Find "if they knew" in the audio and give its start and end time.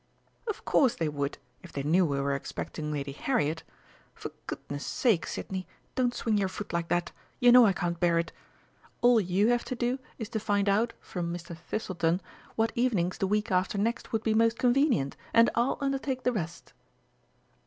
1.61-2.07